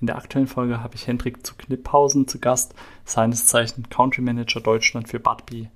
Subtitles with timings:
[0.00, 2.74] In der aktuellen Folge habe ich Hendrik zu Knipphausen zu Gast,
[3.04, 5.70] seines Zeichen Country Manager Deutschland für Budbee.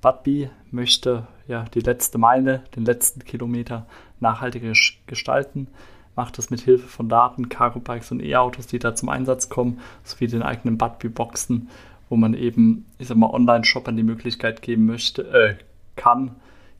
[0.00, 3.86] Budbee möchte ja die letzte Meile, den letzten Kilometer
[4.18, 4.72] nachhaltiger
[5.06, 5.68] gestalten,
[6.16, 10.26] macht das mit Hilfe von Daten, Cargo-Bikes und E-Autos, die da zum Einsatz kommen, sowie
[10.26, 11.68] den eigenen Budbee-Boxen,
[12.08, 15.54] wo man eben, ich sag mal, Online-Shoppern die Möglichkeit geben möchte, äh,
[15.94, 16.34] kann,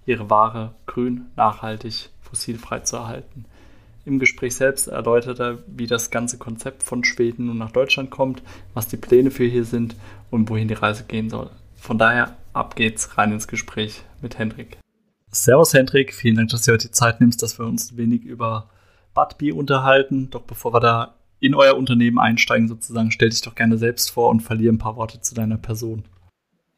[0.06, 3.44] ihre Ware grün, nachhaltig, fossilfrei zu erhalten.
[4.10, 8.42] Im Gespräch selbst erläutert er, wie das ganze Konzept von Schweden nun nach Deutschland kommt,
[8.74, 9.94] was die Pläne für hier sind
[10.32, 11.48] und wohin die Reise gehen soll.
[11.76, 14.78] Von daher, ab geht's rein ins Gespräch mit Hendrik.
[15.30, 18.24] Servus Hendrik, vielen Dank, dass du heute die Zeit nimmst, dass wir uns ein wenig
[18.24, 18.68] über
[19.14, 20.28] Budbee unterhalten.
[20.30, 24.30] Doch bevor wir da in euer Unternehmen einsteigen, sozusagen, stell dich doch gerne selbst vor
[24.30, 26.02] und verliere ein paar Worte zu deiner Person.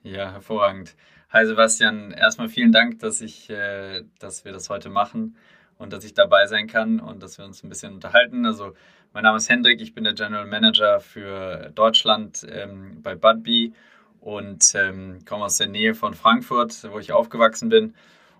[0.02, 0.94] Ja, hervorragend.
[1.30, 5.34] Hi Sebastian, erstmal vielen Dank, dass ich, äh, dass wir das heute machen
[5.82, 8.46] und dass ich dabei sein kann und dass wir uns ein bisschen unterhalten.
[8.46, 8.72] Also
[9.12, 13.72] mein Name ist Hendrik, ich bin der General Manager für Deutschland ähm, bei Budbee
[14.20, 17.94] und ähm, komme aus der Nähe von Frankfurt, wo ich aufgewachsen bin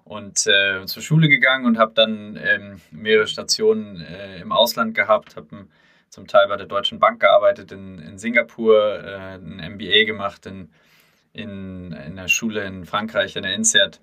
[0.04, 5.34] und äh, zur Schule gegangen und habe dann ähm, mehrere Stationen äh, im Ausland gehabt,
[5.34, 5.66] habe
[6.10, 10.70] zum Teil bei der Deutschen Bank gearbeitet in, in Singapur, äh, ein MBA gemacht in,
[11.32, 14.00] in, in der Schule in Frankreich, in der INSEAD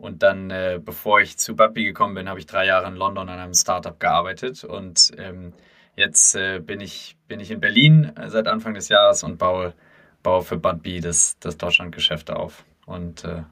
[0.00, 3.28] und dann, äh, bevor ich zu Budbee gekommen bin, habe ich drei Jahre in London
[3.28, 4.64] an einem Startup gearbeitet.
[4.64, 5.52] Und ähm,
[5.94, 9.74] jetzt äh, bin, ich, bin ich in Berlin äh, seit Anfang des Jahres und baue,
[10.22, 12.64] baue für Budbee das, das Deutschlandgeschäft auf.
[12.86, 13.42] Und äh,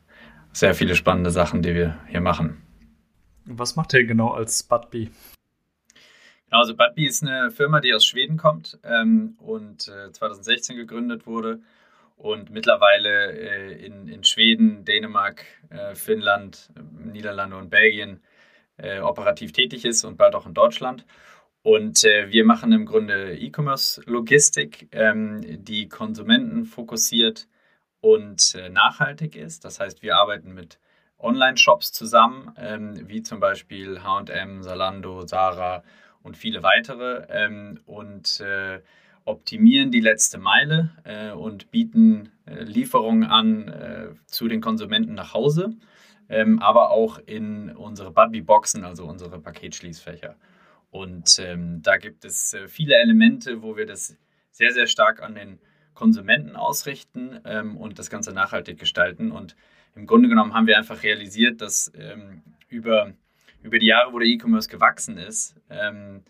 [0.52, 2.62] sehr viele spannende Sachen, die wir hier machen.
[3.44, 5.10] Was macht ihr genau als Budbee?
[6.46, 11.26] Genau, also Budbee ist eine Firma, die aus Schweden kommt ähm, und 2016 äh, gegründet
[11.26, 11.60] wurde
[12.18, 18.20] und mittlerweile äh, in, in Schweden, Dänemark, äh, Finnland, Niederlande und Belgien
[18.76, 21.06] äh, operativ tätig ist und bald auch in Deutschland.
[21.62, 27.48] Und äh, wir machen im Grunde E-Commerce-Logistik, ähm, die Konsumenten fokussiert
[28.00, 29.64] und äh, nachhaltig ist.
[29.64, 30.78] Das heißt, wir arbeiten mit
[31.18, 35.82] Online-Shops zusammen, ähm, wie zum Beispiel HM, Salando, Zara
[36.22, 37.26] und viele weitere.
[37.28, 38.80] Ähm, und äh,
[39.28, 45.34] optimieren die letzte Meile äh, und bieten äh, Lieferungen an äh, zu den Konsumenten nach
[45.34, 45.76] Hause,
[46.28, 50.36] ähm, aber auch in unsere Budbee-Boxen, also unsere Paketschließfächer.
[50.90, 54.16] Und ähm, da gibt es äh, viele Elemente, wo wir das
[54.50, 55.58] sehr, sehr stark an den
[55.94, 59.30] Konsumenten ausrichten ähm, und das Ganze nachhaltig gestalten.
[59.30, 59.56] Und
[59.94, 63.12] im Grunde genommen haben wir einfach realisiert, dass ähm, über,
[63.62, 66.22] über die Jahre, wo der E-Commerce gewachsen ist, ähm,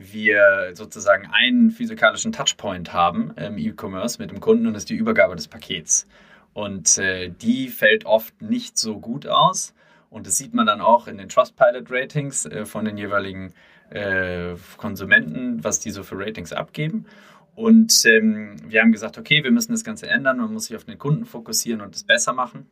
[0.00, 4.96] wir sozusagen einen physikalischen Touchpoint haben im E-Commerce mit dem Kunden und das ist die
[4.96, 6.06] Übergabe des Pakets.
[6.52, 9.74] Und äh, die fällt oft nicht so gut aus.
[10.08, 13.54] Und das sieht man dann auch in den Trustpilot-Ratings äh, von den jeweiligen
[13.90, 17.06] äh, Konsumenten, was die so für Ratings abgeben.
[17.54, 20.84] Und ähm, wir haben gesagt, okay, wir müssen das Ganze ändern, man muss sich auf
[20.84, 22.66] den Kunden fokussieren und es besser machen.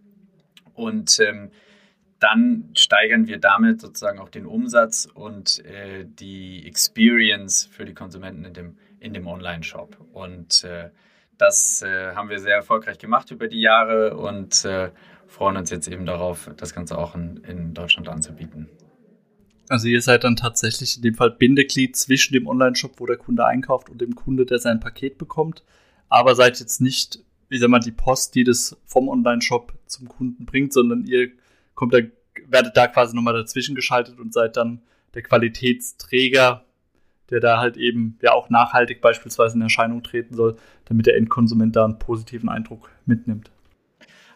[0.75, 1.51] Und ähm,
[2.21, 8.45] dann steigern wir damit sozusagen auch den Umsatz und äh, die Experience für die Konsumenten
[8.45, 9.97] in dem, in dem Online-Shop.
[10.13, 10.91] Und äh,
[11.37, 14.91] das äh, haben wir sehr erfolgreich gemacht über die Jahre und äh,
[15.29, 18.69] freuen uns jetzt eben darauf, das Ganze auch in, in Deutschland anzubieten.
[19.69, 23.45] Also ihr seid dann tatsächlich in dem Fall Bindeglied zwischen dem Online-Shop, wo der Kunde
[23.45, 25.63] einkauft, und dem Kunde, der sein Paket bekommt.
[26.09, 30.47] Aber seid jetzt nicht, wie sag mal, die Post, die das vom Online-Shop zum Kunden
[30.47, 31.31] bringt, sondern ihr
[31.79, 32.01] kommt da,
[32.49, 34.83] werdet da quasi nochmal dazwischen geschaltet und seid dann
[35.15, 36.65] der Qualitätsträger,
[37.31, 40.57] der da halt eben ja auch nachhaltig beispielsweise in Erscheinung treten soll,
[40.87, 43.53] damit der Endkonsument da einen positiven Eindruck mitnimmt.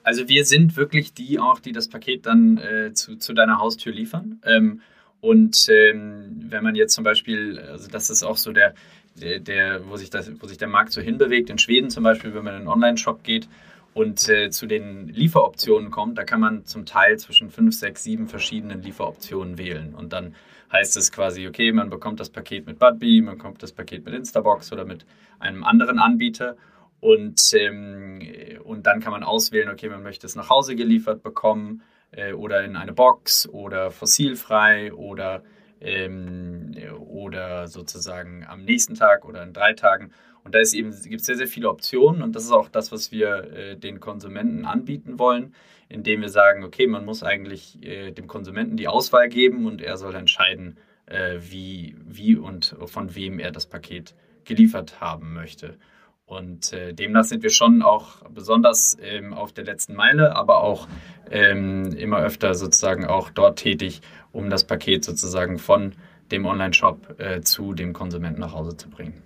[0.05, 3.93] Also wir sind wirklich die auch, die das Paket dann äh, zu, zu deiner Haustür
[3.93, 4.41] liefern.
[4.45, 4.81] Ähm,
[5.21, 8.75] und ähm, wenn man jetzt zum Beispiel, also das ist auch so der,
[9.21, 12.35] der, der, wo sich das, wo sich der Markt so hinbewegt, in Schweden zum Beispiel,
[12.35, 13.49] wenn man in einen Online-Shop geht
[13.95, 18.27] und äh, zu den Lieferoptionen kommt, da kann man zum Teil zwischen fünf, sechs, sieben
[18.27, 19.95] verschiedenen Lieferoptionen wählen.
[19.95, 20.35] Und dann
[20.73, 24.15] heißt es quasi, okay, man bekommt das Paket mit Budbee, man bekommt das Paket mit
[24.15, 25.05] Instabox oder mit
[25.39, 26.57] einem anderen Anbieter.
[27.01, 28.21] Und, ähm,
[28.65, 32.65] und dann kann man auswählen, okay, man möchte es nach Hause geliefert bekommen äh, oder
[32.65, 35.43] in eine Box oder fossilfrei oder,
[35.81, 40.13] ähm, oder sozusagen am nächsten Tag oder in drei Tagen.
[40.45, 43.53] Und da gibt es sehr, sehr viele Optionen und das ist auch das, was wir
[43.53, 45.55] äh, den Konsumenten anbieten wollen,
[45.89, 49.97] indem wir sagen, okay, man muss eigentlich äh, dem Konsumenten die Auswahl geben und er
[49.97, 55.77] soll entscheiden, äh, wie, wie und von wem er das Paket geliefert haben möchte.
[56.27, 60.89] Und äh, demnach sind wir schon auch besonders ähm, auf der letzten Meile, aber auch
[61.31, 64.01] ähm, immer öfter sozusagen auch dort tätig,
[64.33, 65.93] um das Paket sozusagen von
[66.31, 69.23] dem Online-Shop äh, zu dem Konsumenten nach Hause zu bringen.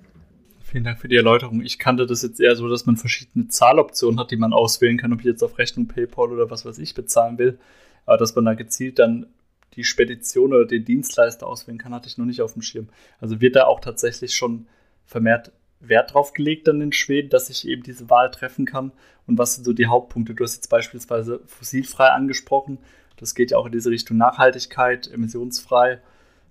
[0.68, 1.62] Vielen Dank für die Erläuterung.
[1.62, 5.12] Ich kannte das jetzt eher so, dass man verschiedene Zahloptionen hat, die man auswählen kann,
[5.12, 7.60] ob ich jetzt auf Rechnung PayPal oder was weiß ich bezahlen will.
[8.04, 9.26] Aber dass man da gezielt dann
[9.74, 12.88] die Spedition oder den Dienstleister auswählen kann, hatte ich noch nicht auf dem Schirm.
[13.20, 14.66] Also wird da auch tatsächlich schon
[15.04, 18.90] vermehrt Wert drauf gelegt dann in Schweden, dass ich eben diese Wahl treffen kann?
[19.28, 20.34] Und was sind so die Hauptpunkte?
[20.34, 22.78] Du hast jetzt beispielsweise fossilfrei angesprochen.
[23.18, 26.00] Das geht ja auch in diese Richtung Nachhaltigkeit, emissionsfrei.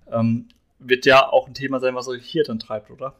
[0.09, 0.47] Ähm,
[0.79, 3.13] wird ja auch ein Thema sein, was euch hier dann treibt, oder?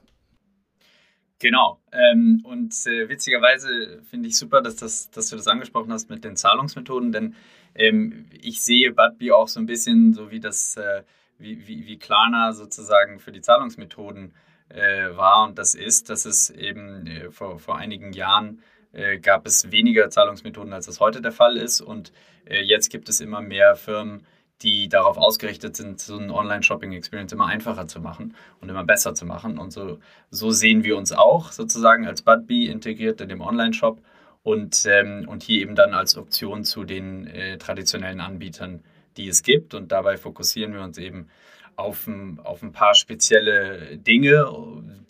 [1.39, 1.81] Genau.
[1.91, 6.23] Ähm, und äh, witzigerweise finde ich super, dass, das, dass du das angesprochen hast mit
[6.23, 7.35] den Zahlungsmethoden, denn
[7.75, 11.03] ähm, ich sehe Budbee auch so ein bisschen so wie das, äh,
[11.37, 14.33] wie, wie, wie Klarna sozusagen für die Zahlungsmethoden
[14.69, 18.61] äh, war und das ist, dass es eben äh, vor, vor einigen Jahren
[18.93, 22.13] äh, gab es weniger Zahlungsmethoden, als das heute der Fall ist und
[22.45, 24.25] äh, jetzt gibt es immer mehr Firmen,
[24.61, 29.25] die darauf ausgerichtet sind, so eine Online-Shopping-Experience immer einfacher zu machen und immer besser zu
[29.25, 29.57] machen.
[29.57, 29.99] Und so,
[30.29, 34.01] so sehen wir uns auch sozusagen als Budbee integriert in dem Online-Shop
[34.43, 38.83] und, ähm, und hier eben dann als Option zu den äh, traditionellen Anbietern,
[39.17, 39.73] die es gibt.
[39.73, 41.27] Und dabei fokussieren wir uns eben
[41.75, 44.45] auf ein, auf ein paar spezielle Dinge,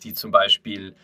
[0.02, 0.94] die zum Beispiel,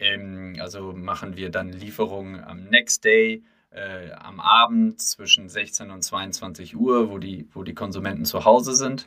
[0.00, 3.42] ähm, also machen wir dann Lieferungen am Next Day,
[3.74, 8.74] äh, am Abend zwischen 16 und 22 Uhr, wo die, wo die Konsumenten zu Hause
[8.74, 9.06] sind.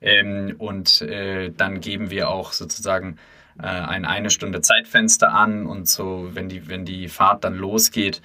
[0.00, 3.16] Ähm, und äh, dann geben wir auch sozusagen
[3.58, 8.20] äh, ein eine Stunde Zeitfenster an und so, wenn die, wenn die Fahrt dann losgeht,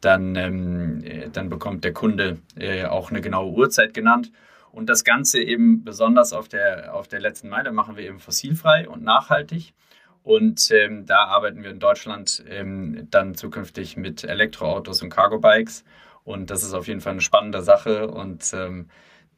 [0.00, 4.30] dann, ähm, äh, dann bekommt der Kunde äh, auch eine genaue Uhrzeit genannt.
[4.70, 8.88] Und das Ganze eben besonders auf der, auf der letzten Meile machen wir eben fossilfrei
[8.88, 9.72] und nachhaltig.
[10.28, 15.84] Und ähm, da arbeiten wir in Deutschland ähm, dann zukünftig mit Elektroautos und Cargo-Bikes.
[16.22, 18.08] Und das ist auf jeden Fall eine spannende Sache.
[18.08, 18.90] Und ähm,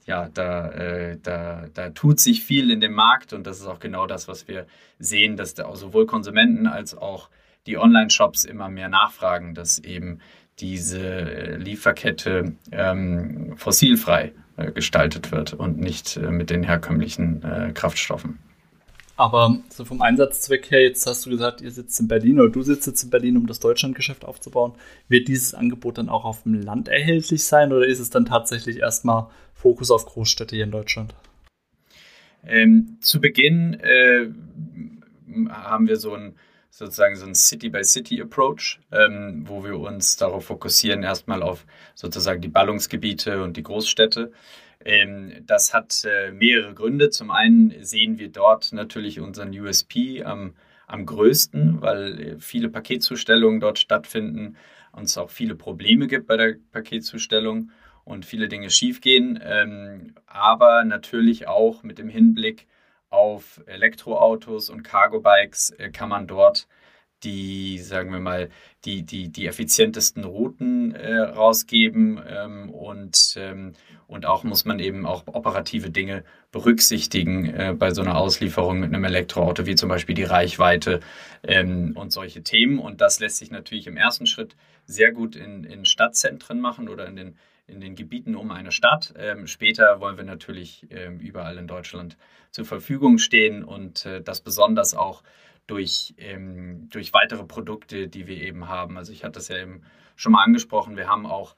[0.05, 3.33] ja, da, äh, da, da tut sich viel in dem Markt.
[3.33, 4.67] Und das ist auch genau das, was wir
[4.99, 7.31] sehen, dass da sowohl Konsumenten als auch
[7.69, 10.19] die Online-Shops immer mehr nachfragen, dass eben
[10.59, 17.71] diese äh, Lieferkette ähm, fossilfrei äh, gestaltet wird und nicht äh, mit den herkömmlichen äh,
[17.75, 18.41] Kraftstoffen.
[19.21, 22.63] Aber so vom Einsatzzweck her, jetzt hast du gesagt, ihr sitzt in Berlin oder du
[22.63, 24.73] sitzt jetzt in Berlin, um das Deutschlandgeschäft aufzubauen.
[25.09, 28.79] Wird dieses Angebot dann auch auf dem Land erhältlich sein oder ist es dann tatsächlich
[28.79, 31.15] erstmal Fokus auf Großstädte hier in Deutschland?
[32.47, 34.31] Ähm, zu Beginn äh,
[35.51, 36.37] haben wir so ein
[36.71, 43.43] sozusagen so ein City-by-City-Approach, ähm, wo wir uns darauf fokussieren, erstmal auf sozusagen die Ballungsgebiete
[43.43, 44.33] und die Großstädte.
[44.85, 47.11] Ähm, das hat äh, mehrere Gründe.
[47.11, 50.55] Zum einen sehen wir dort natürlich unseren USP am,
[50.87, 54.57] am größten, weil äh, viele Paketzustellungen dort stattfinden
[54.93, 57.71] und es auch viele Probleme gibt bei der Paketzustellung
[58.05, 59.39] und viele Dinge schiefgehen.
[59.43, 62.67] Ähm, aber natürlich auch mit dem Hinblick
[63.11, 66.67] auf Elektroautos und Cargo-Bikes äh, kann man dort
[67.25, 68.51] die, sagen wir mal,
[68.85, 73.73] die, die, die effizientesten Routen äh, rausgeben ähm, und, ähm,
[74.07, 78.93] und auch muss man eben auch operative Dinge berücksichtigen äh, bei so einer Auslieferung mit
[78.93, 81.01] einem Elektroauto, wie zum Beispiel die Reichweite
[81.43, 82.79] ähm, und solche Themen.
[82.79, 87.07] Und das lässt sich natürlich im ersten Schritt sehr gut in, in Stadtzentren machen oder
[87.07, 89.15] in den, in den Gebieten um eine Stadt.
[89.17, 92.17] Ähm, später wollen wir natürlich ähm, überall in Deutschland
[92.51, 95.23] zur Verfügung stehen und äh, das besonders auch
[95.71, 98.99] durch, ähm, durch weitere Produkte, die wir eben haben.
[98.99, 99.83] Also ich hatte das ja eben
[100.17, 100.97] schon mal angesprochen.
[100.97, 101.55] Wir haben auch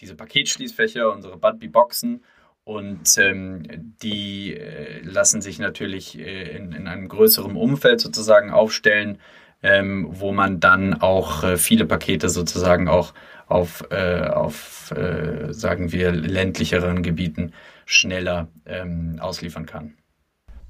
[0.00, 2.22] diese Paketschließfächer, unsere Budbee Boxen
[2.64, 3.62] und ähm,
[4.02, 9.18] die äh, lassen sich natürlich äh, in, in einem größeren Umfeld sozusagen aufstellen,
[9.62, 13.14] ähm, wo man dann auch äh, viele Pakete sozusagen auch
[13.46, 17.54] auf, äh, auf äh, sagen wir, ländlicheren Gebieten
[17.86, 19.94] schneller ähm, ausliefern kann.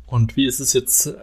[0.07, 1.15] Und wie ist es jetzt,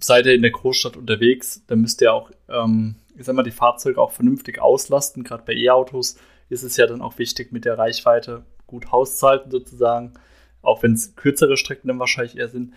[0.00, 3.50] seid ihr in der Großstadt unterwegs, dann müsst ihr auch, ähm, ich sag mal, die
[3.50, 5.24] Fahrzeuge auch vernünftig auslasten.
[5.24, 6.16] Gerade bei E-Autos
[6.48, 10.14] ist es ja dann auch wichtig, mit der Reichweite gut hauszuhalten sozusagen.
[10.62, 12.72] Auch wenn es kürzere Strecken dann wahrscheinlich eher sind.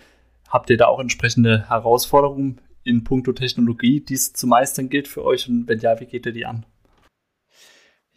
[0.49, 5.23] Habt ihr da auch entsprechende Herausforderungen in puncto Technologie, die es zu meistern gilt für
[5.23, 5.47] euch?
[5.47, 6.65] Und wenn ja, wie geht ihr die an?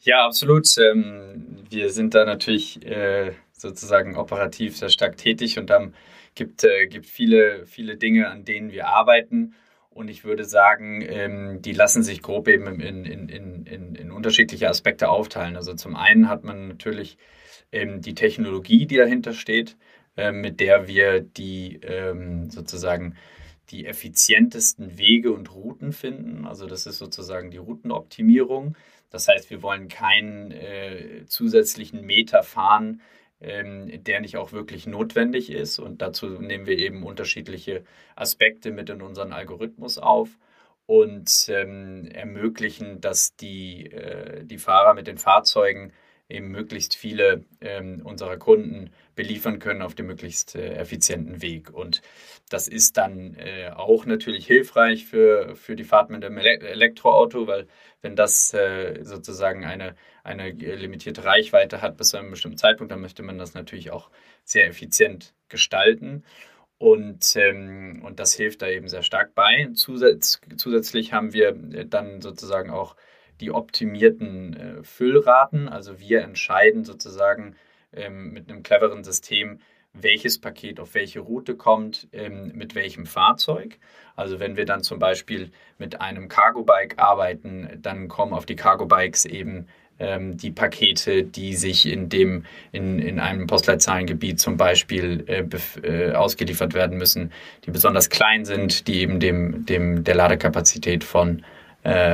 [0.01, 0.67] Ja, absolut.
[0.79, 5.95] Ähm, wir sind da natürlich äh, sozusagen operativ sehr stark tätig und haben
[6.39, 9.55] gibt, äh, gibt viele, viele Dinge, an denen wir arbeiten.
[9.91, 14.69] Und ich würde sagen, ähm, die lassen sich grob eben in, in, in, in, unterschiedliche
[14.69, 15.57] Aspekte aufteilen.
[15.57, 17.19] Also zum einen hat man natürlich
[17.73, 19.77] ähm, die Technologie, die dahinter steht,
[20.17, 23.17] äh, mit der wir die ähm, sozusagen
[23.71, 26.47] die effizientesten Wege und Routen finden.
[26.47, 28.77] Also das ist sozusagen die Routenoptimierung.
[29.11, 33.01] Das heißt, wir wollen keinen äh, zusätzlichen Meter fahren,
[33.41, 35.79] ähm, der nicht auch wirklich notwendig ist.
[35.79, 37.85] Und dazu nehmen wir eben unterschiedliche
[38.17, 40.31] Aspekte mit in unseren Algorithmus auf
[40.87, 45.93] und ähm, ermöglichen, dass die, äh, die Fahrer mit den Fahrzeugen
[46.29, 51.73] eben möglichst viele ähm, unserer Kunden beliefern können auf dem möglichst äh, effizienten Weg.
[51.73, 52.03] Und
[52.51, 57.67] das ist dann äh, auch natürlich hilfreich für, für die Fahrt mit dem Elektroauto, weil
[58.03, 63.01] wenn das äh, sozusagen eine, eine limitierte Reichweite hat bis zu einem bestimmten Zeitpunkt, dann
[63.01, 64.11] möchte man das natürlich auch
[64.45, 66.25] sehr effizient gestalten.
[66.79, 69.69] Und, ähm, und das hilft da eben sehr stark bei.
[69.75, 72.95] Zusatz, zusätzlich haben wir dann sozusagen auch
[73.41, 75.69] die optimierten äh, Füllraten.
[75.69, 77.57] Also wir entscheiden sozusagen
[77.93, 79.61] ähm, mit einem cleveren System,
[79.93, 83.79] welches Paket auf welche Route kommt, ähm, mit welchem Fahrzeug.
[84.17, 89.25] Also wenn wir dann zum Beispiel mit einem Cargo-Bike arbeiten, dann kommen auf die Cargo-Bikes
[89.25, 89.67] eben
[89.99, 95.45] ähm, die Pakete, die sich in dem in, in einem Postleitzahlengebiet zum Beispiel äh,
[95.83, 97.33] äh, ausgeliefert werden müssen,
[97.65, 101.43] die besonders klein sind, die eben dem, dem der Ladekapazität von äh,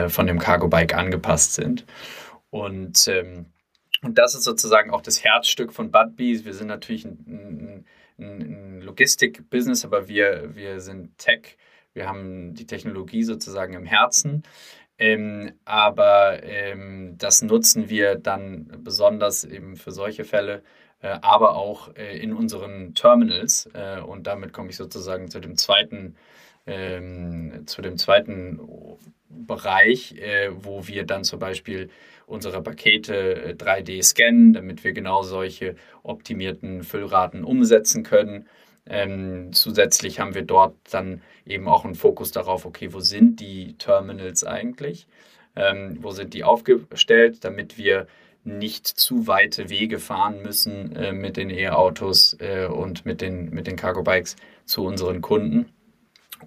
[0.09, 1.85] von dem Cargo Bike angepasst sind.
[2.51, 3.47] Und, ähm,
[4.03, 6.45] und das ist sozusagen auch das Herzstück von Budbees.
[6.45, 7.85] Wir sind natürlich ein,
[8.19, 11.57] ein, ein Logistik-Business, aber wir, wir sind Tech.
[11.95, 14.45] Wir haben die Technologie sozusagen im Herzen.
[14.99, 20.63] Ähm, aber ähm, das nutzen wir dann besonders eben für solche Fälle,
[21.01, 23.69] äh, aber auch äh, in unseren Terminals.
[23.75, 26.15] Äh, und damit komme ich sozusagen zu dem zweiten,
[26.67, 28.61] ähm, zu dem zweiten
[29.29, 31.91] Bereich, äh, wo wir dann zum Beispiel
[32.27, 38.49] unsere Pakete 3D äh, scannen, damit wir genau solche optimierten Füllraten umsetzen können.
[38.87, 43.75] Ähm, zusätzlich haben wir dort dann eben auch einen Fokus darauf, okay, wo sind die
[43.79, 45.07] Terminals eigentlich?
[45.57, 48.07] Ähm, wo sind die aufgestellt, damit wir
[48.45, 53.67] nicht zu weite Wege fahren müssen äh, mit den E-Autos äh, und mit den, mit
[53.67, 55.74] den Cargo-Bikes zu unseren Kunden.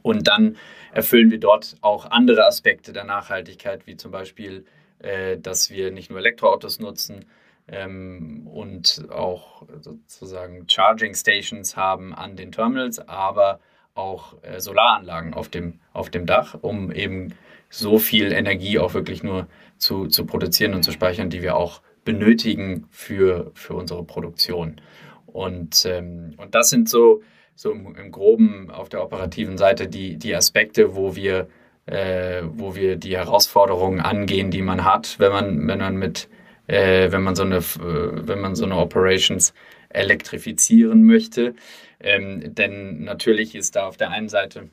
[0.02, 0.58] Und dann
[0.92, 4.66] erfüllen wir dort auch andere Aspekte der Nachhaltigkeit, wie zum Beispiel,
[5.00, 7.26] äh, dass wir nicht nur Elektroautos nutzen
[7.68, 13.60] ähm, und auch sozusagen Charging Stations haben an den Terminals, aber
[13.94, 17.34] auch äh, Solaranlagen auf dem, auf dem Dach, um eben
[17.70, 21.82] so viel Energie auch wirklich nur zu, zu produzieren und zu speichern, die wir auch
[22.06, 24.80] benötigen für, für unsere Produktion.
[25.26, 27.22] Und, ähm, und das sind so
[27.58, 31.48] so im, im, Groben auf der operativen Seite die, die Aspekte, wo wir,
[31.88, 36.30] äh, wo wir die Herausforderungen angehen, die man hat, wenn man, wenn man mit,
[36.68, 39.54] äh, wenn man so eine, wenn man so eine Operations
[39.90, 41.56] elektrifizieren möchte.
[42.00, 44.70] Ähm, denn natürlich ist da auf der einen Seite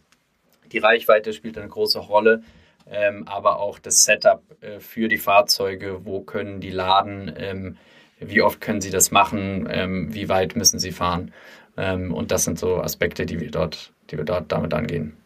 [0.75, 2.43] die Reichweite spielt eine große Rolle,
[2.91, 7.77] ähm, aber auch das Setup äh, für die Fahrzeuge, wo können die laden, ähm,
[8.19, 11.33] wie oft können sie das machen, ähm, wie weit müssen sie fahren.
[11.77, 15.17] Ähm, und das sind so Aspekte, die wir dort, die wir dort damit angehen.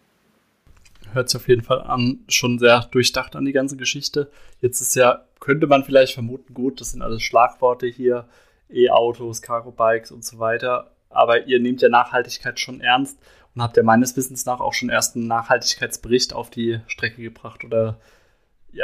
[1.13, 4.31] Hört sich auf jeden Fall an, schon sehr durchdacht an die ganze Geschichte.
[4.61, 8.27] Jetzt ist ja, könnte man vielleicht vermuten, gut, das sind alles Schlagworte hier,
[8.71, 10.91] E-Autos, Cargo-Bikes und so weiter.
[11.11, 13.19] Aber ihr nehmt ja Nachhaltigkeit schon ernst
[13.55, 17.65] und habt ja meines Wissens nach auch schon erst einen Nachhaltigkeitsbericht auf die Strecke gebracht.
[17.65, 17.99] Oder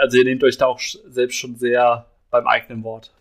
[0.01, 3.14] also ihr nehmt euch da auch selbst schon sehr beim eigenen Wort.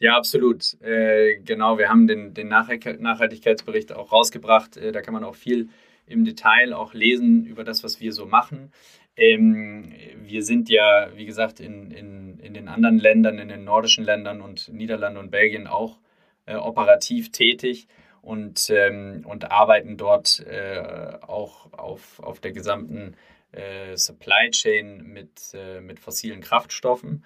[0.00, 0.80] Ja, absolut.
[0.80, 4.76] Äh, genau, wir haben den, den Nachhaltigkeitsbericht auch rausgebracht.
[4.76, 5.70] Äh, da kann man auch viel
[6.06, 8.72] im Detail auch lesen über das, was wir so machen.
[9.16, 14.04] Ähm, wir sind ja, wie gesagt, in, in, in den anderen Ländern, in den nordischen
[14.04, 15.98] Ländern und Niederlande und Belgien auch
[16.46, 17.88] äh, operativ tätig
[18.22, 23.16] und, ähm, und arbeiten dort äh, auch auf, auf der gesamten
[23.50, 27.24] äh, Supply Chain mit, äh, mit fossilen Kraftstoffen.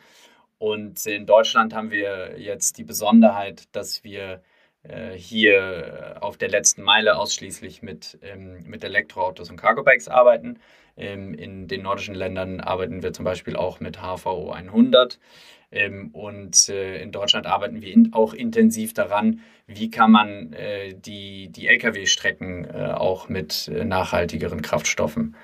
[0.62, 4.44] Und in Deutschland haben wir jetzt die Besonderheit, dass wir
[4.84, 10.60] äh, hier auf der letzten Meile ausschließlich mit, ähm, mit Elektroautos und Cargo-Bikes arbeiten.
[10.96, 15.18] Ähm, in den nordischen Ländern arbeiten wir zum Beispiel auch mit HVO 100.
[15.72, 20.94] Ähm, und äh, in Deutschland arbeiten wir in, auch intensiv daran, wie kann man äh,
[20.94, 25.34] die, die Lkw-Strecken äh, auch mit äh, nachhaltigeren Kraftstoffen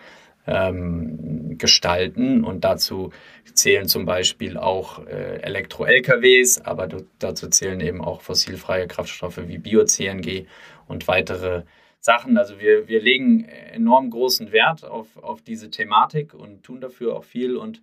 [0.49, 2.45] ähm, gestalten.
[2.45, 3.11] Und dazu
[3.53, 6.89] zählen zum Beispiel auch äh, Elektro-LKWs, aber
[7.19, 10.47] dazu zählen eben auch fossilfreie Kraftstoffe wie Bio-CNG
[10.87, 11.63] und weitere
[12.01, 12.39] Sachen.
[12.39, 17.25] Also wir, wir legen enorm großen Wert auf, auf diese Thematik und tun dafür auch
[17.25, 17.83] viel und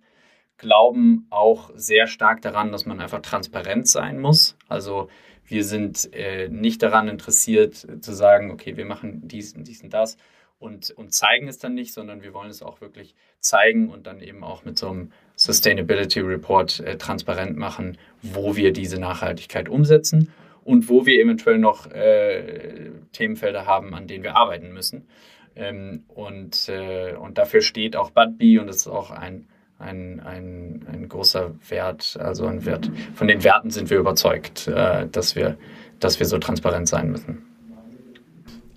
[0.58, 4.56] glauben auch sehr stark daran, dass man einfach transparent sein muss.
[4.68, 5.08] Also
[5.44, 9.92] wir sind äh, nicht daran interessiert zu sagen, okay, wir machen dies und dies und
[9.92, 10.16] das
[10.58, 14.20] und, und zeigen es dann nicht, sondern wir wollen es auch wirklich zeigen und dann
[14.20, 20.32] eben auch mit so einem Sustainability Report äh, transparent machen, wo wir diese Nachhaltigkeit umsetzen
[20.64, 25.06] und wo wir eventuell noch äh, Themenfelder haben, an denen wir arbeiten müssen.
[25.54, 29.46] Ähm, und, äh, und dafür steht auch Budbee und es ist auch ein,
[29.78, 32.90] ein, ein, ein großer Wert, also ein Wert.
[33.14, 35.56] Von den Werten sind wir überzeugt, äh, dass, wir,
[36.00, 37.55] dass wir so transparent sein müssen.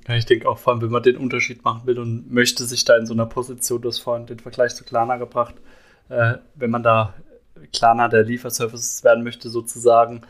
[0.10, 2.84] Ja, ich denke auch vor allem, wenn man den Unterschied machen will und möchte sich
[2.84, 5.54] da in so einer Position, du hast vorhin den Vergleich zu Klarna gebracht,
[6.10, 7.14] äh, wenn man da
[7.74, 10.22] Klarna der Lieferservices werden möchte sozusagen,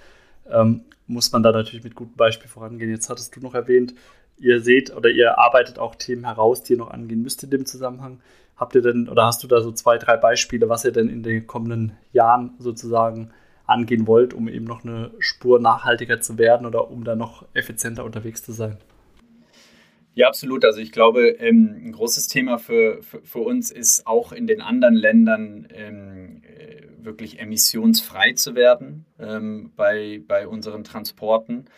[0.51, 2.91] ähm, muss man da natürlich mit gutem Beispiel vorangehen.
[2.91, 3.93] Jetzt hattest du noch erwähnt,
[4.38, 7.65] ihr seht oder ihr arbeitet auch Themen heraus, die ihr noch angehen müsst in dem
[7.65, 8.19] Zusammenhang.
[8.57, 11.24] Habt ihr denn oder hast du da so zwei, drei Beispiele, was ihr denn in
[11.24, 13.31] den kommenden Jahren sozusagen
[13.65, 18.03] angehen wollt, um eben noch eine Spur nachhaltiger zu werden oder um da noch effizienter
[18.03, 18.77] unterwegs zu sein?
[20.19, 20.65] Ja, absolut.
[20.65, 24.59] Also ich glaube, ähm, ein großes Thema für, für, für, uns ist auch in den
[24.59, 31.69] anderen Ländern ähm, äh, wirklich emissionsfrei zu werden ähm, bei, bei unseren Transporten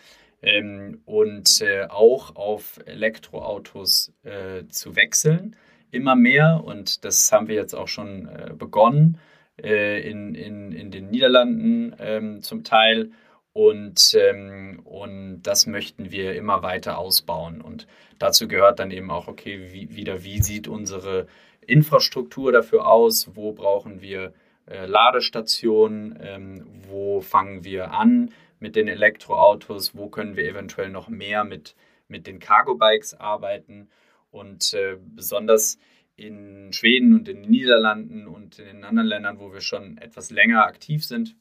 [0.41, 5.55] ähm, und äh, auch auf Elektroautos äh, zu wechseln.
[5.91, 9.19] Immer mehr und das haben wir jetzt auch schon äh, begonnen
[9.61, 13.11] äh, in, in, in den Niederlanden ähm, zum Teil.
[13.53, 17.61] Und, ähm, und das möchten wir immer weiter ausbauen.
[17.61, 17.85] Und
[18.17, 21.27] dazu gehört dann eben auch, okay, wie, wieder, wie sieht unsere
[21.65, 23.35] Infrastruktur dafür aus?
[23.35, 24.33] Wo brauchen wir
[24.67, 26.17] äh, Ladestationen?
[26.21, 29.95] Ähm, wo fangen wir an mit den Elektroautos?
[29.95, 31.75] Wo können wir eventuell noch mehr mit,
[32.07, 33.89] mit den Cargo-Bikes arbeiten?
[34.31, 35.77] Und äh, besonders
[36.15, 40.31] in Schweden und in den Niederlanden und in den anderen Ländern, wo wir schon etwas
[40.31, 41.35] länger aktiv sind,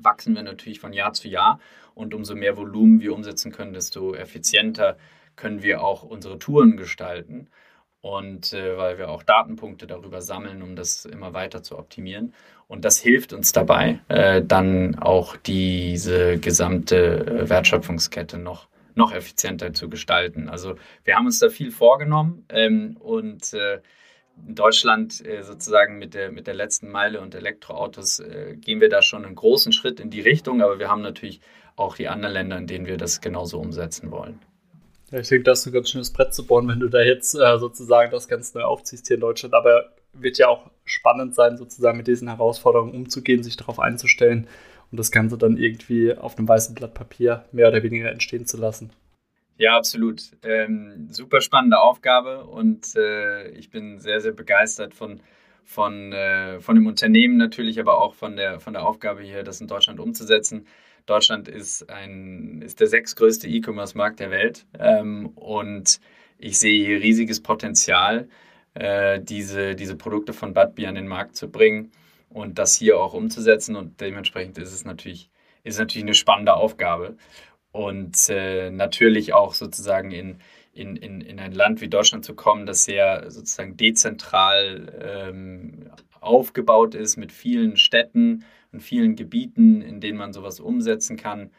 [0.00, 1.60] wachsen wir natürlich von Jahr zu Jahr.
[1.94, 4.96] Und umso mehr Volumen wir umsetzen können, desto effizienter
[5.34, 7.48] können wir auch unsere Touren gestalten.
[8.00, 12.34] Und äh, weil wir auch Datenpunkte darüber sammeln, um das immer weiter zu optimieren.
[12.68, 19.72] Und das hilft uns dabei, äh, dann auch diese gesamte äh, Wertschöpfungskette noch, noch effizienter
[19.72, 20.48] zu gestalten.
[20.48, 23.80] Also wir haben uns da viel vorgenommen ähm, und äh,
[24.46, 28.88] in Deutschland äh, sozusagen mit der, mit der letzten Meile und Elektroautos äh, gehen wir
[28.88, 31.40] da schon einen großen Schritt in die Richtung, aber wir haben natürlich
[31.76, 34.38] auch die anderen Länder, in denen wir das genauso umsetzen wollen.
[35.10, 37.34] Ja, ich denke, das ist ein ganz schönes Brett zu bohren, wenn du da jetzt
[37.34, 39.54] äh, sozusagen das ganz neu aufziehst hier in Deutschland.
[39.54, 44.48] Aber wird ja auch spannend sein, sozusagen mit diesen Herausforderungen umzugehen, sich darauf einzustellen
[44.90, 48.56] und das Ganze dann irgendwie auf einem weißen Blatt Papier mehr oder weniger entstehen zu
[48.56, 48.90] lassen.
[49.58, 50.22] Ja, absolut.
[50.42, 55.20] Ähm, super spannende Aufgabe und äh, ich bin sehr, sehr begeistert von,
[55.64, 59.62] von, äh, von dem Unternehmen natürlich, aber auch von der, von der Aufgabe hier, das
[59.62, 60.66] in Deutschland umzusetzen.
[61.06, 66.00] Deutschland ist, ein, ist der sechstgrößte E-Commerce-Markt der Welt ähm, und
[66.38, 68.28] ich sehe hier riesiges Potenzial,
[68.74, 71.92] äh, diese, diese Produkte von Budbee an den Markt zu bringen
[72.28, 75.30] und das hier auch umzusetzen und dementsprechend ist es natürlich,
[75.64, 77.16] ist natürlich eine spannende Aufgabe
[77.76, 80.38] und äh, natürlich auch sozusagen in,
[80.72, 86.94] in, in, in ein Land wie Deutschland zu kommen, das sehr sozusagen dezentral ähm, aufgebaut
[86.94, 91.50] ist mit vielen Städten und vielen Gebieten, in denen man sowas umsetzen kann.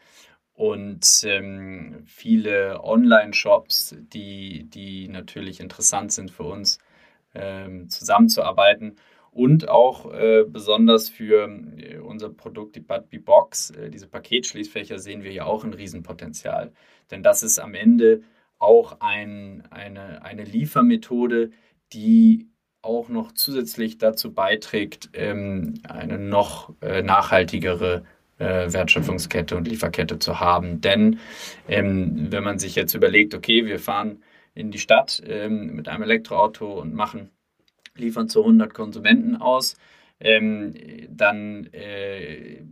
[0.56, 6.80] Und ähm, viele Online-Shops, die, die natürlich interessant sind für uns,
[7.36, 8.96] ähm, zusammenzuarbeiten
[9.38, 11.48] und auch äh, besonders für
[11.78, 16.72] äh, unser Produkt, die Budbee Box, äh, diese Paketschließfächer, sehen wir hier auch ein Riesenpotenzial.
[17.12, 18.24] Denn das ist am Ende
[18.58, 21.52] auch ein, eine, eine Liefermethode,
[21.94, 22.50] die
[22.82, 28.06] auch noch zusätzlich dazu beiträgt, ähm, eine noch äh, nachhaltigere
[28.40, 30.82] äh, Wertschöpfungskette und Lieferkette zu haben.
[30.82, 31.20] Denn
[31.68, 34.24] ähm, wenn man sich jetzt überlegt, okay, wir fahren
[34.56, 37.30] in die Stadt ähm, mit einem Elektroauto und machen
[38.00, 39.78] liefern zu 100 Konsumenten aus,
[40.20, 40.74] ähm,
[41.10, 42.64] dann äh,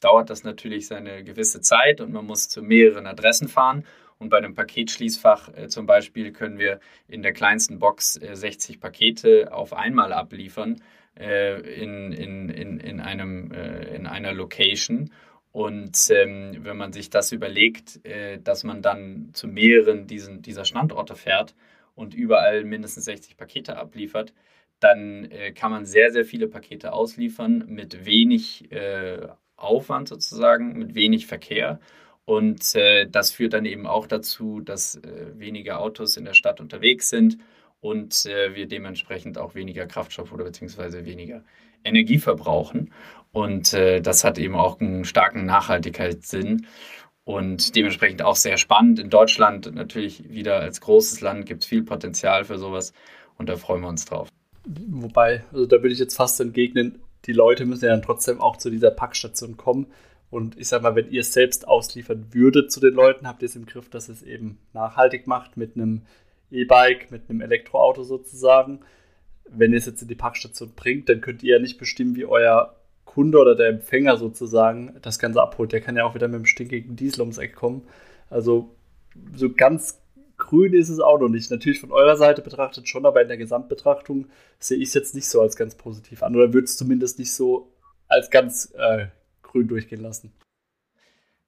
[0.00, 3.84] dauert das natürlich seine gewisse Zeit und man muss zu mehreren Adressen fahren.
[4.18, 8.80] Und bei einem Paketschließfach äh, zum Beispiel können wir in der kleinsten Box äh, 60
[8.80, 10.80] Pakete auf einmal abliefern
[11.18, 15.10] äh, in, in, in, in, einem, äh, in einer Location.
[15.50, 20.64] Und ähm, wenn man sich das überlegt, äh, dass man dann zu mehreren diesen, dieser
[20.64, 21.54] Standorte fährt
[21.94, 24.32] und überall mindestens 60 Pakete abliefert,
[24.82, 30.94] dann äh, kann man sehr, sehr viele Pakete ausliefern mit wenig äh, Aufwand sozusagen, mit
[30.94, 31.80] wenig Verkehr.
[32.24, 36.60] Und äh, das führt dann eben auch dazu, dass äh, weniger Autos in der Stadt
[36.60, 37.38] unterwegs sind
[37.80, 41.42] und äh, wir dementsprechend auch weniger Kraftstoff oder beziehungsweise weniger
[41.84, 42.92] Energie verbrauchen.
[43.32, 46.66] Und äh, das hat eben auch einen starken Nachhaltigkeitssinn
[47.24, 48.98] und dementsprechend auch sehr spannend.
[48.98, 52.92] In Deutschland natürlich wieder als großes Land gibt es viel Potenzial für sowas
[53.36, 54.31] und da freuen wir uns drauf.
[54.64, 58.56] Wobei, also da würde ich jetzt fast entgegnen, die Leute müssen ja dann trotzdem auch
[58.56, 59.86] zu dieser Packstation kommen.
[60.30, 63.46] Und ich sag mal, wenn ihr es selbst ausliefern würdet zu den Leuten, habt ihr
[63.46, 66.02] es im Griff, dass es eben nachhaltig macht mit einem
[66.50, 68.80] E-Bike, mit einem Elektroauto sozusagen.
[69.48, 72.24] Wenn ihr es jetzt in die Packstation bringt, dann könnt ihr ja nicht bestimmen, wie
[72.24, 75.72] euer Kunde oder der Empfänger sozusagen das Ganze abholt.
[75.72, 77.82] Der kann ja auch wieder mit dem stinkigen Diesel ums Eck kommen.
[78.30, 78.74] Also
[79.34, 80.01] so ganz
[80.42, 81.50] grün ist es auch noch nicht.
[81.50, 84.26] Natürlich von eurer Seite betrachtet schon, aber in der Gesamtbetrachtung
[84.58, 86.34] sehe ich es jetzt nicht so als ganz positiv an.
[86.34, 87.72] Oder würde es zumindest nicht so
[88.08, 89.06] als ganz äh,
[89.42, 90.32] grün durchgehen lassen.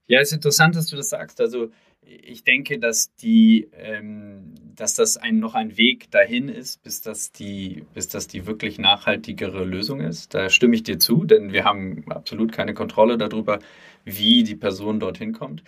[0.06, 1.40] Ja, ist interessant, dass du das sagst.
[1.40, 1.70] Also
[2.02, 7.32] ich denke, dass die, ähm, dass das ein, noch ein Weg dahin ist, bis das
[7.32, 10.34] die, bis das die wirklich nachhaltigere Lösung ist.
[10.34, 13.58] Da stimme ich dir zu, denn wir haben absolut keine Kontrolle darüber,
[14.04, 15.64] wie die Person dorthin kommt.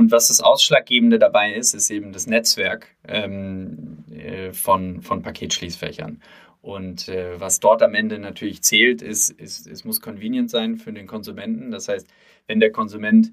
[0.00, 6.22] Und was das Ausschlaggebende dabei ist, ist eben das Netzwerk ähm, äh, von, von Paketschließfächern.
[6.62, 10.94] Und äh, was dort am Ende natürlich zählt, ist, ist, es muss convenient sein für
[10.94, 11.70] den Konsumenten.
[11.70, 12.08] Das heißt,
[12.46, 13.30] wenn der Konsument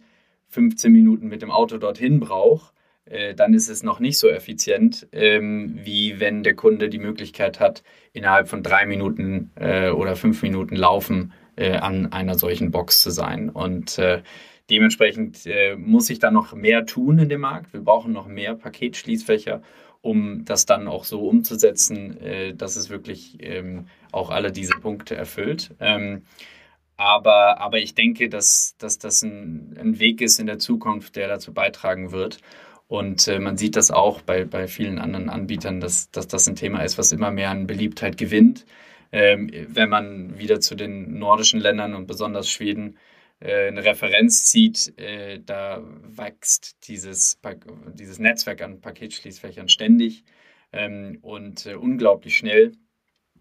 [0.49, 2.73] 15 Minuten mit dem Auto dorthin braucht,
[3.05, 7.61] äh, dann ist es noch nicht so effizient, ähm, wie wenn der Kunde die Möglichkeit
[7.61, 13.09] hat, innerhalb von drei Minuten äh, oder fünf Minuten Laufen an einer solchen Box zu
[13.09, 13.49] sein.
[13.49, 13.99] Und
[14.69, 17.73] dementsprechend äh, muss sich da noch mehr tun in dem Markt.
[17.73, 19.61] Wir brauchen noch mehr Paketschließfächer,
[20.01, 25.15] um das dann auch so umzusetzen, äh, dass es wirklich ähm, auch alle diese Punkte
[25.15, 25.73] erfüllt.
[25.79, 26.23] Ähm,
[26.97, 31.27] aber, aber ich denke, dass, dass das ein, ein Weg ist in der Zukunft, der
[31.27, 32.39] dazu beitragen wird.
[32.87, 36.55] Und äh, man sieht das auch bei, bei vielen anderen Anbietern, dass, dass das ein
[36.55, 38.65] Thema ist, was immer mehr an Beliebtheit gewinnt.
[39.11, 44.97] Ähm, wenn man wieder zu den nordischen Ländern und besonders Schweden äh, eine Referenz zieht,
[44.97, 47.39] äh, da wächst dieses,
[47.93, 50.23] dieses Netzwerk an Paketschließfächern ständig
[50.73, 52.73] ähm, und äh, unglaublich schnell.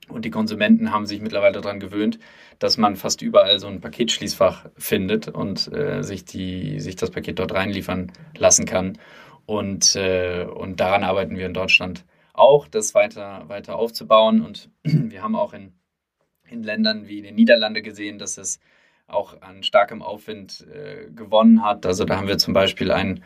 [0.09, 2.18] Und die Konsumenten haben sich mittlerweile daran gewöhnt,
[2.59, 7.38] dass man fast überall so ein Paketschließfach findet und äh, sich, die, sich das Paket
[7.38, 8.98] dort reinliefern lassen kann.
[9.46, 12.04] Und, äh, und daran arbeiten wir in Deutschland
[12.35, 14.42] auch, das weiter, weiter aufzubauen.
[14.42, 15.72] Und wir haben auch in,
[16.48, 18.61] in Ländern wie den Niederlanden gesehen, dass es
[19.06, 21.86] auch an starkem Aufwind äh, gewonnen hat.
[21.86, 23.22] Also da haben wir zum Beispiel ein,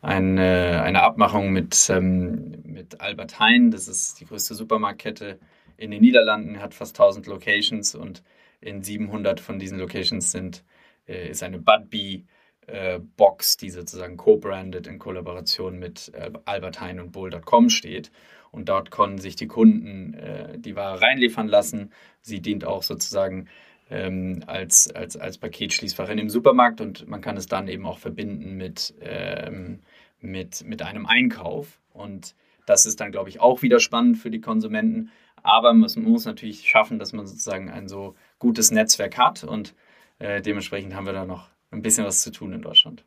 [0.00, 5.38] ein, äh, eine Abmachung mit, ähm, mit Albert Heijn, das ist die größte Supermarktkette
[5.76, 8.22] in den Niederlanden, hat fast 1000 Locations und
[8.60, 10.64] in 700 von diesen Locations sind,
[11.06, 12.24] äh, ist eine Budbee
[12.66, 18.10] äh, Box, die sozusagen co-branded in Kollaboration mit äh, Albert Heijn und Bowl.com steht.
[18.50, 21.92] Und dort konnten sich die Kunden äh, die Ware reinliefern lassen.
[22.22, 23.48] Sie dient auch sozusagen
[23.94, 27.98] ähm, als, als, als Paketschließfach in dem Supermarkt und man kann es dann eben auch
[27.98, 29.80] verbinden mit, ähm,
[30.20, 31.80] mit, mit einem Einkauf.
[31.92, 32.34] Und
[32.66, 35.10] das ist dann, glaube ich, auch wieder spannend für die Konsumenten,
[35.42, 39.74] aber man muss natürlich schaffen, dass man sozusagen ein so gutes Netzwerk hat und
[40.18, 43.04] äh, dementsprechend haben wir da noch ein bisschen was zu tun in Deutschland.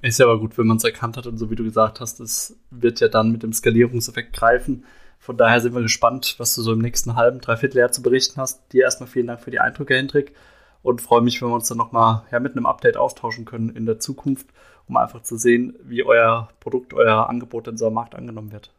[0.00, 2.20] Ist ja aber gut, wenn man es erkannt hat und so wie du gesagt hast,
[2.20, 4.84] es wird ja dann mit dem Skalierungseffekt greifen.
[5.18, 8.40] Von daher sind wir gespannt, was du so im nächsten halben, dreiviertel Jahr zu berichten
[8.40, 8.72] hast.
[8.72, 10.34] Dir erstmal vielen Dank für die Eindrücke, Hendrik.
[10.82, 13.84] Und freue mich, wenn wir uns dann nochmal ja, mit einem Update austauschen können in
[13.84, 14.46] der Zukunft,
[14.86, 18.72] um einfach zu sehen, wie euer Produkt, euer Angebot in so einem Markt angenommen wird.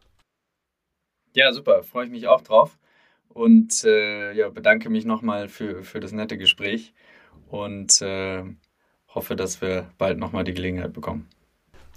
[1.34, 2.78] Ja, super, freue ich mich auch drauf.
[3.28, 6.94] Und äh, ja, bedanke mich nochmal für, für das nette Gespräch
[7.48, 8.42] und äh,
[9.08, 11.28] hoffe, dass wir bald nochmal die Gelegenheit bekommen.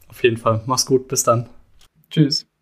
[0.08, 0.62] Auf jeden Fall.
[0.68, 1.08] Mach's gut.
[1.08, 1.50] Bis dann.
[2.10, 2.53] Tschüss.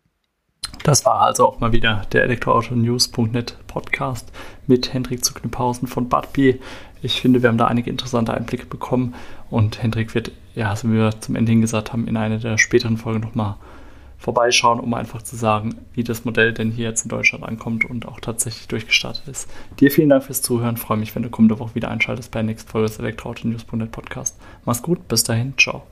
[0.82, 4.32] Das war also auch mal wieder der Elektroauto-News.net Podcast
[4.66, 6.60] mit Hendrik zu Knüpphausen von Budbee.
[7.02, 9.14] Ich finde, wir haben da einige interessante Einblicke bekommen
[9.50, 12.96] und Hendrik wird, ja, wie wir zum Ende hin gesagt haben, in einer der späteren
[12.96, 13.56] Folgen nochmal
[14.18, 18.06] vorbeischauen, um einfach zu sagen, wie das Modell denn hier jetzt in Deutschland ankommt und
[18.06, 19.50] auch tatsächlich durchgestartet ist.
[19.80, 20.76] Dir vielen Dank fürs Zuhören.
[20.76, 24.38] Freue mich, wenn du kommende Woche wieder einschaltest bei der nächsten Folge des Elektroauto-News.net Podcast.
[24.64, 25.82] Mach's gut, bis dahin, ciao.